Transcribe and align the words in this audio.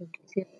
lo 0.00 0.08
quisiera 0.12 0.50